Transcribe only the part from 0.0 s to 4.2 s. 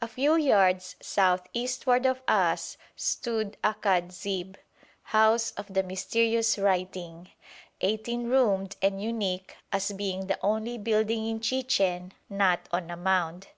A few yards south eastward of us stood Akad